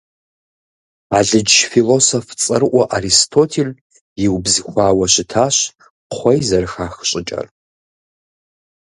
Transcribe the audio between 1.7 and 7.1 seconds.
философ цӀэрыӀуэ Аристотель иубзыхуауэ щытащ кхъуей зэрыхах